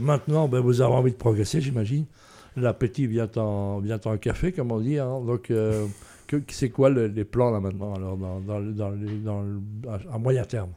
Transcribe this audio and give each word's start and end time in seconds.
Maintenant, 0.00 0.48
ben, 0.48 0.60
vous 0.60 0.80
avez 0.80 0.92
envie 0.94 1.12
de 1.12 1.16
progresser, 1.16 1.60
j'imagine. 1.60 2.06
L'appétit 2.56 3.06
vient 3.06 3.30
en, 3.36 3.78
vient 3.80 4.00
en 4.04 4.16
café, 4.16 4.52
comme 4.52 4.72
on 4.72 4.80
dit. 4.80 4.98
hein. 4.98 5.20
Donc, 5.24 5.50
euh, 5.50 5.86
c'est 6.48 6.70
quoi 6.70 6.90
le- 6.90 7.06
les 7.06 7.24
plans 7.24 7.50
là 7.50 7.60
maintenant, 7.60 7.94
alors, 7.94 8.16
dans, 8.16 8.40
dans, 8.40 8.60
dans, 8.60 9.44
à 10.12 10.18
moyen 10.18 10.44
terme? 10.44 10.70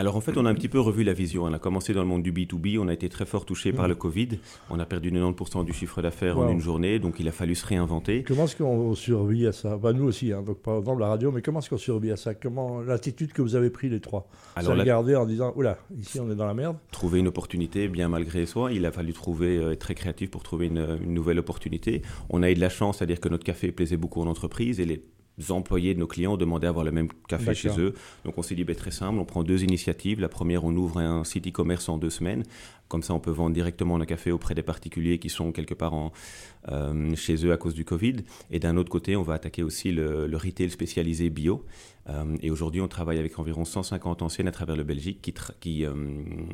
Alors 0.00 0.14
en 0.14 0.20
fait, 0.20 0.36
on 0.36 0.46
a 0.46 0.50
un 0.50 0.54
petit 0.54 0.68
peu 0.68 0.78
revu 0.78 1.02
la 1.02 1.12
vision. 1.12 1.42
On 1.42 1.52
a 1.52 1.58
commencé 1.58 1.92
dans 1.92 2.02
le 2.02 2.06
monde 2.06 2.22
du 2.22 2.32
B2B, 2.32 2.78
on 2.78 2.86
a 2.86 2.92
été 2.92 3.08
très 3.08 3.26
fort 3.26 3.44
touché 3.44 3.72
par 3.72 3.86
Mhm. 3.86 3.88
le 3.90 3.94
Covid. 3.96 4.28
On 4.70 4.78
a 4.78 4.86
perdu 4.86 5.10
90% 5.10 5.64
du 5.64 5.72
chiffre 5.72 6.00
d'affaires 6.02 6.38
en 6.38 6.48
une 6.48 6.60
journée, 6.60 7.00
donc 7.00 7.18
il 7.18 7.26
a 7.26 7.32
fallu 7.32 7.56
se 7.56 7.66
réinventer. 7.66 8.22
Comment 8.22 8.44
est-ce 8.44 8.54
qu'on 8.54 8.94
survit 8.94 9.46
à 9.48 9.52
ça? 9.52 9.76
Bah, 9.76 9.92
Nous 9.92 10.04
aussi, 10.04 10.32
hein, 10.32 10.42
donc 10.42 10.58
par 10.62 10.78
exemple 10.78 11.00
la 11.00 11.08
radio, 11.08 11.32
mais 11.32 11.42
comment 11.42 11.58
est-ce 11.58 11.68
qu'on 11.70 11.76
survit 11.78 12.12
à 12.12 12.16
ça? 12.16 12.34
Comment 12.34 12.80
L'attitude 12.80 13.32
que 13.32 13.42
vous 13.42 13.56
avez 13.56 13.70
pris 13.70 13.88
les 13.88 13.98
trois? 13.98 14.28
Alors 14.54 14.76
regarder 14.76 15.16
en 15.16 15.26
disant, 15.26 15.52
oula, 15.56 15.78
ici 15.98 16.20
on 16.20 16.30
est 16.30 16.36
dans 16.36 16.46
la 16.46 16.54
merde. 16.54 16.76
trouver 16.92 17.18
une 17.18 17.26
opportunité 17.28 17.88
bien 17.88 18.08
malgré 18.08 18.46
soi. 18.46 18.70
Il 18.72 18.86
a 18.86 18.92
fallu 18.92 19.12
trouver, 19.12 19.58
euh, 19.58 19.72
être 19.72 19.80
très 19.80 19.94
créatif 19.96 20.30
pour 20.30 20.44
trouver 20.44 20.66
une, 20.66 20.98
une 21.02 21.12
nouvelle 21.12 21.40
opportunité. 21.40 22.02
On 22.30 22.44
a 22.44 22.50
eu 22.50 22.54
de 22.54 22.60
la 22.60 22.68
chance, 22.68 22.98
c'est-à-dire 22.98 23.18
que 23.18 23.28
notre 23.28 23.44
café 23.44 23.72
plaisait 23.72 23.96
beaucoup 23.96 24.20
en 24.20 24.26
entreprise 24.28 24.78
et 24.78 24.84
les 24.84 25.02
employés 25.50 25.94
de 25.94 26.00
nos 26.00 26.06
clients 26.06 26.36
demandaient 26.36 26.66
à 26.66 26.70
avoir 26.70 26.84
le 26.84 26.92
même 26.92 27.08
café 27.28 27.54
chez 27.54 27.70
eux. 27.78 27.94
Donc 28.24 28.38
on 28.38 28.42
s'est 28.42 28.54
dit, 28.54 28.64
ben, 28.64 28.76
très 28.76 28.90
simple, 28.90 29.18
on 29.18 29.24
prend 29.24 29.42
deux 29.42 29.62
initiatives. 29.62 30.20
La 30.20 30.28
première, 30.28 30.64
on 30.64 30.74
ouvre 30.74 30.98
un 30.98 31.24
site 31.24 31.46
e-commerce 31.46 31.88
en 31.88 31.98
deux 31.98 32.10
semaines. 32.10 32.44
Comme 32.88 33.02
ça, 33.02 33.12
on 33.12 33.20
peut 33.20 33.30
vendre 33.30 33.54
directement 33.54 33.98
nos 33.98 34.06
cafés 34.06 34.32
auprès 34.32 34.54
des 34.54 34.62
particuliers 34.62 35.18
qui 35.18 35.28
sont 35.28 35.52
quelque 35.52 35.74
part 35.74 35.92
en, 35.92 36.10
euh, 36.70 37.14
chez 37.16 37.44
eux 37.44 37.52
à 37.52 37.58
cause 37.58 37.74
du 37.74 37.84
Covid. 37.84 38.16
Et 38.50 38.58
d'un 38.58 38.76
autre 38.78 38.90
côté, 38.90 39.14
on 39.14 39.22
va 39.22 39.34
attaquer 39.34 39.62
aussi 39.62 39.92
le, 39.92 40.26
le 40.26 40.36
retail 40.36 40.70
spécialisé 40.70 41.28
bio. 41.28 41.64
Euh, 42.08 42.24
et 42.42 42.50
aujourd'hui, 42.50 42.80
on 42.80 42.88
travaille 42.88 43.18
avec 43.18 43.38
environ 43.38 43.64
150 43.64 44.22
anciennes 44.22 44.48
à 44.48 44.52
travers 44.52 44.76
le 44.76 44.84
Belgique 44.84 45.34
qui, 45.60 45.84
euh, 45.84 45.92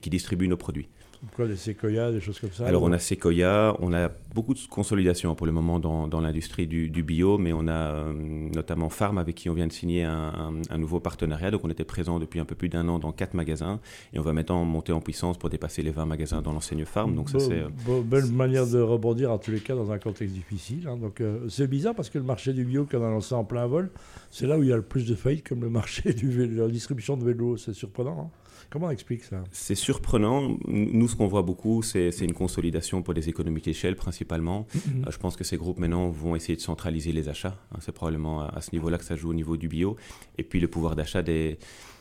qui 0.00 0.10
distribuent 0.10 0.48
nos 0.48 0.56
produits. 0.56 0.88
Quoi, 1.34 1.46
des 1.46 1.56
séquoias, 1.56 2.12
des 2.12 2.20
choses 2.20 2.38
comme 2.38 2.52
ça 2.52 2.66
Alors 2.66 2.82
ou- 2.82 2.86
on 2.88 2.92
a 2.92 2.98
Sequoia, 2.98 3.74
on 3.80 3.94
a 3.94 4.10
beaucoup 4.34 4.52
de 4.52 4.60
consolidation 4.68 5.34
pour 5.34 5.46
le 5.46 5.52
moment 5.52 5.78
dans, 5.80 6.06
dans 6.08 6.20
l'industrie 6.20 6.66
du, 6.66 6.90
du 6.90 7.02
bio, 7.02 7.38
mais 7.38 7.54
on 7.54 7.66
a 7.68 7.72
euh, 7.72 8.12
notamment 8.54 8.90
Farm 8.90 9.16
avec 9.16 9.34
qui 9.34 9.48
on 9.48 9.54
vient 9.54 9.66
de 9.66 9.72
signer 9.72 10.04
un, 10.04 10.12
un- 10.12 10.52
un 10.68 10.78
nouveau 10.78 11.00
partenariat. 11.00 11.50
Donc 11.50 11.64
on 11.64 11.70
était 11.70 11.84
présent 11.84 12.18
depuis 12.18 12.38
un 12.38 12.44
peu 12.44 12.54
plus 12.54 12.68
d'un 12.68 12.86
an 12.88 12.98
dans 12.98 13.12
quatre 13.12 13.32
magasins 13.32 13.80
et 14.12 14.18
on 14.18 14.22
va 14.22 14.34
maintenant 14.34 14.62
monter 14.66 14.92
en 14.92 15.00
puissance 15.00 15.38
pour 15.38 15.48
dépasser 15.48 15.82
les 15.82 15.90
20 15.90 16.04
magasins 16.04 16.42
dans 16.42 16.52
l'enseigne 16.52 16.84
Farm. 16.84 17.14
Donc 17.16 17.30
ça 17.30 17.40
c'est... 17.40 17.62
be- 17.90 18.04
belle 18.04 18.26
manière 18.26 18.66
de 18.66 18.78
rebondir 18.78 19.32
en 19.32 19.38
tous 19.38 19.52
les 19.52 19.60
cas 19.60 19.74
dans 19.74 19.90
un 19.92 19.98
contexte 19.98 20.34
difficile. 20.34 20.86
hein. 20.86 20.98
Donc 20.98 21.22
euh, 21.22 21.48
c'est 21.48 21.66
bizarre 21.66 21.94
parce 21.94 22.10
que 22.10 22.18
le 22.18 22.24
marché 22.24 22.52
du 22.52 22.64
bio, 22.64 22.84
qu'on 22.84 23.02
a 23.02 23.10
lancé 23.10 23.34
en 23.34 23.44
plein 23.44 23.66
vol, 23.66 23.90
c'est 24.30 24.46
là 24.46 24.58
où 24.58 24.62
il 24.62 24.68
y 24.68 24.72
a 24.72 24.76
le 24.76 24.82
plus 24.82 25.06
de 25.06 25.14
faillites, 25.14 25.35
comme 25.42 25.60
le 25.62 25.70
marché 25.70 26.12
du 26.12 26.30
vélo, 26.30 26.66
la 26.66 26.72
distribution 26.72 27.16
de 27.16 27.24
vélos. 27.24 27.56
C'est 27.56 27.72
surprenant. 27.74 28.20
hein. 28.20 28.30
Comment 28.70 28.86
on 28.86 28.90
explique 28.90 29.22
ça? 29.22 29.44
C'est 29.52 29.74
surprenant. 29.76 30.56
Nous, 30.66 31.06
ce 31.08 31.14
qu'on 31.14 31.28
voit 31.28 31.42
beaucoup, 31.42 31.82
c'est 31.82 32.10
une 32.20 32.32
consolidation 32.32 33.00
pour 33.02 33.14
des 33.14 33.28
économies 33.28 33.60
d'échelle 33.60 33.94
principalement. 33.94 34.66
Euh, 34.76 35.10
je 35.10 35.18
pense 35.18 35.36
que 35.36 35.44
ces 35.44 35.56
groupes 35.56 35.78
maintenant 35.78 36.08
vont 36.08 36.34
essayer 36.34 36.56
de 36.56 36.60
centraliser 36.60 37.12
les 37.12 37.28
achats. 37.28 37.56
hein. 37.72 37.78
C'est 37.80 37.92
probablement 37.92 38.42
à 38.48 38.60
ce 38.60 38.72
niveau-là 38.72 38.98
que 38.98 39.04
ça 39.04 39.14
joue 39.14 39.30
au 39.30 39.34
niveau 39.34 39.56
du 39.56 39.68
bio. 39.68 39.96
Et 40.38 40.42
puis 40.42 40.58
le 40.58 40.66
pouvoir 40.68 40.96
d'achat 40.96 41.22
des, 41.22 41.58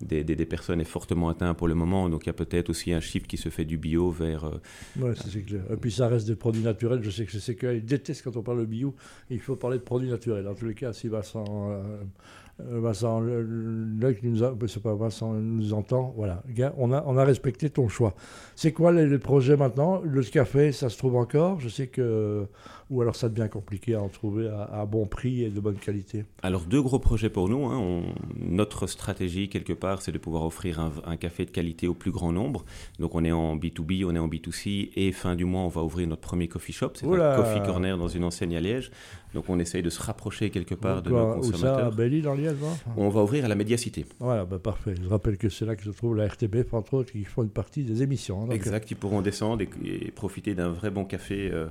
des, 0.00 0.24
des- 0.24 0.36
des 0.36 0.46
personnes 0.46 0.80
est 0.80 0.84
fortement 0.84 1.28
atteint 1.28 1.54
pour 1.54 1.68
le 1.68 1.74
moment. 1.74 2.08
Donc 2.08 2.24
il 2.24 2.26
y 2.26 2.30
a 2.30 2.34
peut-être 2.34 2.70
aussi 2.70 2.92
un 2.92 3.00
shift 3.00 3.26
qui 3.26 3.36
se 3.36 3.48
fait 3.48 3.64
du 3.64 3.78
bio 3.78 4.10
vers... 4.10 4.44
euh, 4.44 5.14
ça, 5.14 5.24
c'est 5.30 5.42
clair. 5.42 5.62
Et 5.70 5.76
puis 5.76 5.90
ça 5.90 6.08
reste 6.08 6.26
des 6.26 6.36
produits 6.36 6.62
naturels. 6.62 7.02
Je 7.02 7.10
sais 7.10 7.24
que 7.24 7.32
c'est 7.38 7.54
que 7.54 7.74
ils 7.76 7.84
détestent 7.84 8.22
quand 8.24 8.36
on 8.36 8.42
parle 8.42 8.60
de 8.60 8.66
bio. 8.66 8.94
Il 9.30 9.40
faut 9.40 9.56
parler 9.56 9.78
de 9.78 9.82
produits 9.82 10.10
naturels. 10.10 10.46
En 10.48 10.54
tous 10.54 10.66
les 10.66 10.74
cas, 10.74 10.92
si 10.92 11.08
Vincent, 11.08 11.44
euh, 11.70 11.98
Vincent, 12.58 13.20
là, 13.20 14.14
qui 14.14 14.26
nous 14.28 14.42
a- 14.42 14.56
pas 14.82 14.94
Vincent 14.94 15.34
nous 15.34 15.74
entend, 15.74 16.14
voilà. 16.16 16.42
On 16.78 16.90
a, 16.92 17.04
on 17.06 17.18
a 17.18 17.24
respecté 17.24 17.68
ton 17.68 17.86
choix. 17.88 18.14
C'est 18.54 18.72
quoi 18.72 18.92
les, 18.92 19.06
les 19.06 19.18
projets 19.18 19.56
maintenant? 19.58 20.00
Le 20.02 20.22
café, 20.22 20.72
ça 20.72 20.88
se 20.88 20.96
trouve 20.96 21.16
encore? 21.16 21.60
Je 21.60 21.68
sais 21.68 21.86
que, 21.86 22.46
ou 22.88 23.02
alors 23.02 23.14
ça 23.14 23.28
devient 23.28 23.50
compliqué 23.50 23.94
à 23.94 24.00
en 24.02 24.08
trouver 24.08 24.48
à, 24.48 24.62
à 24.80 24.86
bon 24.86 25.04
prix 25.06 25.42
et 25.44 25.50
de 25.50 25.60
bonne 25.60 25.76
qualité. 25.76 26.24
Alors 26.42 26.64
deux 26.64 26.80
gros 26.80 26.98
projets 26.98 27.28
pour 27.28 27.48
nous. 27.50 27.66
hein. 27.66 27.76
On- 27.78 28.02
notre 28.40 28.86
stratégie 28.86 29.48
quelque 29.50 29.74
part, 29.74 29.85
c'est 30.00 30.12
de 30.12 30.18
pouvoir 30.18 30.44
offrir 30.44 30.80
un, 30.80 30.92
un 31.04 31.16
café 31.16 31.44
de 31.44 31.50
qualité 31.50 31.86
au 31.88 31.94
plus 31.94 32.10
grand 32.10 32.32
nombre. 32.32 32.64
Donc 32.98 33.14
on 33.14 33.24
est 33.24 33.32
en 33.32 33.56
B2B, 33.56 34.04
on 34.04 34.14
est 34.14 34.18
en 34.18 34.28
B2C 34.28 34.90
et 34.96 35.12
fin 35.12 35.34
du 35.36 35.44
mois, 35.44 35.62
on 35.62 35.68
va 35.68 35.82
ouvrir 35.82 36.06
notre 36.08 36.22
premier 36.22 36.48
coffee 36.48 36.72
shop. 36.72 36.92
C'est 36.94 37.06
un 37.06 37.36
coffee 37.36 37.62
corner 37.64 37.96
dans 37.98 38.08
une 38.08 38.24
enseigne 38.24 38.56
à 38.56 38.60
Liège. 38.60 38.90
Donc 39.34 39.48
on 39.48 39.58
essaye 39.58 39.82
de 39.82 39.90
se 39.90 40.00
rapprocher 40.02 40.50
quelque 40.50 40.74
part 40.74 41.02
de 41.02 41.10
nos 41.10 41.16
où 41.16 41.18
ça, 41.18 41.28
à 41.30 41.34
consommateurs. 41.52 42.22
Dans 42.22 42.34
Liège 42.34 42.56
hein 42.64 42.92
On 42.96 43.08
va 43.08 43.22
ouvrir 43.22 43.44
à 43.44 43.48
la 43.48 43.54
Médiacité. 43.54 44.06
Voilà, 44.18 44.44
bah, 44.44 44.58
parfait. 44.58 44.94
Je 45.02 45.08
rappelle 45.08 45.36
que 45.36 45.48
c'est 45.48 45.66
là 45.66 45.76
que 45.76 45.82
se 45.84 45.90
trouve 45.90 46.16
la 46.16 46.26
RTBF, 46.26 46.72
entre 46.74 46.94
autres, 46.94 47.12
qui 47.12 47.24
font 47.24 47.42
une 47.42 47.50
partie 47.50 47.82
des 47.82 48.02
émissions. 48.02 48.42
hein. 48.42 48.46
Donc, 48.46 48.54
Exact, 48.54 48.90
ils 48.90 48.96
pourront 48.96 49.20
descendre 49.22 49.62
et, 49.62 49.68
et 50.06 50.10
profiter 50.10 50.54
d'un 50.54 50.70
vrai 50.70 50.90
bon 50.90 51.04
café 51.04 51.50
euh, 51.52 51.66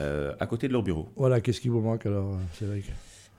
euh, 0.00 0.32
à 0.40 0.46
côté 0.46 0.66
de 0.68 0.72
leur 0.72 0.82
bureau. 0.82 1.08
Voilà, 1.16 1.40
qu'est-ce 1.40 1.60
qui 1.60 1.68
vous 1.68 1.80
manque 1.80 2.06
alors, 2.06 2.32
euh, 2.32 2.36
Cédric? 2.58 2.84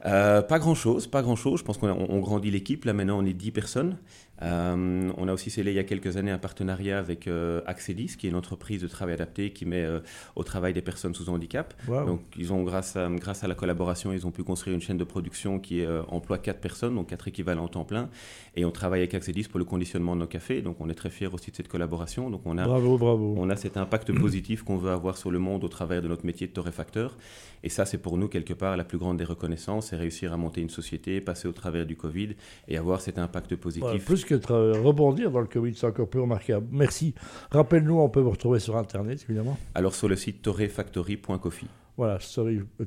Euh, 0.05 0.41
pas 0.41 0.59
grand 0.59 0.75
chose, 0.75 1.07
pas 1.07 1.21
grand 1.21 1.35
chose. 1.35 1.59
Je 1.59 1.65
pense 1.65 1.77
qu'on 1.77 2.19
grandit 2.19 2.51
l'équipe. 2.51 2.85
Là 2.85 2.93
maintenant, 2.93 3.19
on 3.19 3.25
est 3.25 3.33
10 3.33 3.51
personnes. 3.51 3.97
Euh, 4.41 5.11
on 5.17 5.27
a 5.27 5.33
aussi 5.33 5.49
scellé 5.49 5.71
il 5.71 5.75
y 5.75 5.79
a 5.79 5.83
quelques 5.83 6.17
années 6.17 6.31
un 6.31 6.37
partenariat 6.37 6.99
avec 6.99 7.27
euh, 7.27 7.61
Axelis, 7.65 8.15
qui 8.17 8.27
est 8.27 8.29
une 8.29 8.35
entreprise 8.35 8.81
de 8.81 8.87
travail 8.87 9.13
adapté 9.13 9.51
qui 9.51 9.65
met 9.65 9.83
euh, 9.83 9.99
au 10.35 10.43
travail 10.43 10.73
des 10.73 10.81
personnes 10.81 11.15
sous 11.15 11.29
handicap. 11.29 11.73
Donc, 11.87 12.21
ils 12.37 12.51
ont 12.51 12.63
grâce 12.63 12.95
à, 12.95 13.09
grâce 13.09 13.43
à 13.43 13.47
la 13.47 13.55
collaboration, 13.55 14.11
ils 14.11 14.27
ont 14.27 14.31
pu 14.31 14.43
construire 14.43 14.75
une 14.75 14.81
chaîne 14.81 14.97
de 14.97 15.03
production 15.03 15.59
qui 15.59 15.83
euh, 15.83 16.03
emploie 16.07 16.37
quatre 16.37 16.59
personnes, 16.59 16.95
donc 16.95 17.07
quatre 17.09 17.27
équivalents 17.27 17.67
temps 17.67 17.85
plein. 17.85 18.09
Et 18.55 18.65
on 18.65 18.71
travaille 18.71 19.01
avec 19.01 19.13
Axelis 19.13 19.43
pour 19.43 19.59
le 19.59 19.65
conditionnement 19.65 20.15
de 20.15 20.21
nos 20.21 20.27
cafés. 20.27 20.61
Donc, 20.61 20.77
on 20.79 20.89
est 20.89 20.95
très 20.95 21.09
fiers 21.09 21.27
aussi 21.27 21.51
de 21.51 21.55
cette 21.55 21.67
collaboration. 21.67 22.29
Donc, 22.29 22.41
on 22.45 22.57
a 22.57 22.65
Bravo, 22.65 22.97
bravo. 22.97 23.35
on 23.37 23.49
a 23.49 23.55
cet 23.55 23.77
impact 23.77 24.11
positif 24.19 24.63
qu'on 24.63 24.77
veut 24.77 24.91
avoir 24.91 25.17
sur 25.17 25.31
le 25.31 25.39
monde 25.39 25.63
au 25.63 25.69
travers 25.69 26.01
de 26.01 26.07
notre 26.07 26.25
métier 26.25 26.47
de 26.47 26.51
torréfacteur. 26.51 27.17
Et 27.63 27.69
ça, 27.69 27.85
c'est 27.85 27.97
pour 27.97 28.17
nous, 28.17 28.27
quelque 28.27 28.53
part, 28.53 28.77
la 28.77 28.83
plus 28.83 28.97
grande 28.97 29.17
des 29.17 29.23
reconnaissances, 29.23 29.87
c'est 29.87 29.95
réussir 29.95 30.33
à 30.33 30.37
monter 30.37 30.61
une 30.61 30.69
société, 30.69 31.19
passer 31.21 31.47
au 31.47 31.51
travers 31.51 31.85
du 31.85 31.95
Covid 31.95 32.35
et 32.67 32.77
avoir 32.77 33.01
cet 33.01 33.17
impact 33.17 33.55
positif. 33.55 33.83
Voilà, 33.83 33.99
plus 33.99 34.24
que 34.25 34.35
tra- 34.35 34.77
rebondir 34.81 35.31
dans 35.31 35.39
le 35.39 35.47
Covid, 35.47 35.73
c'est 35.75 35.87
encore 35.87 36.09
plus 36.09 36.19
remarquable. 36.19 36.67
Merci. 36.71 37.13
Rappelle-nous, 37.51 37.99
on 37.99 38.09
peut 38.09 38.19
vous 38.21 38.31
retrouver 38.31 38.59
sur 38.59 38.75
Internet, 38.77 39.25
évidemment. 39.29 39.57
Alors, 39.73 39.95
sur 39.95 40.07
le 40.09 40.15
site 40.15 40.41
torréfactory.coffee. 40.41 41.67
Voilà, 41.97 42.19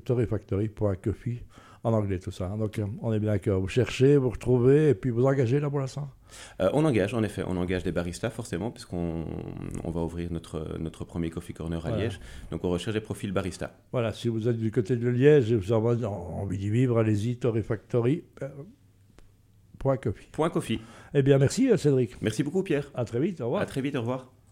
torréfactory.coffee, 0.04 1.42
en 1.84 1.92
anglais 1.94 2.18
tout 2.18 2.30
ça. 2.30 2.46
hein. 2.52 2.58
Donc, 2.58 2.78
euh, 2.78 2.84
on 3.00 3.12
est 3.12 3.18
bien 3.20 3.30
d'accord. 3.32 3.60
Vous 3.60 3.68
cherchez, 3.68 4.16
vous 4.18 4.30
retrouvez, 4.30 4.90
et 4.90 4.94
puis 4.94 5.10
vous 5.10 5.24
engagez 5.24 5.60
là 5.60 5.70
pour 5.70 5.80
l'instant? 5.80 6.10
Euh, 6.60 6.68
on 6.74 6.84
engage, 6.84 7.14
en 7.14 7.22
effet, 7.22 7.42
on 7.46 7.56
engage 7.56 7.84
des 7.84 7.92
baristas, 7.92 8.28
forcément, 8.28 8.70
puisqu'on 8.70 9.24
on 9.82 9.90
va 9.90 10.02
ouvrir 10.02 10.30
notre, 10.30 10.76
notre 10.78 11.04
premier 11.04 11.30
coffee 11.30 11.54
corner 11.54 11.78
à 11.86 11.88
Voilà. 11.88 12.04
Liège. 12.04 12.20
Donc, 12.50 12.64
on 12.64 12.68
recherche 12.68 12.92
des 12.94 13.00
profils 13.00 13.32
baristas. 13.32 13.70
Voilà, 13.92 14.12
si 14.12 14.28
vous 14.28 14.46
êtes 14.46 14.58
du 14.58 14.70
côté 14.70 14.96
de 14.96 15.08
Liège 15.08 15.52
et 15.52 15.56
vous 15.56 15.72
avez 15.72 16.04
envie 16.04 16.58
d'y 16.58 16.68
vivre, 16.68 16.98
allez-y, 16.98 17.36
torréfactory.coffee. 17.38 18.24
Point 20.32 20.50
coffee. 20.50 20.80
Eh 21.14 21.22
bien, 21.22 21.38
merci 21.38 21.70
euh, 21.70 21.76
Cédric. 21.76 22.20
Merci 22.20 22.42
beaucoup, 22.42 22.62
Pierre. 22.62 22.90
À 22.94 23.04
très 23.04 23.20
vite, 23.20 23.40
au 23.40 23.46
revoir. 23.46 23.62
À 23.62 23.66
très 23.66 23.80
vite, 23.80 23.96
au 23.96 24.00
revoir. 24.00 24.37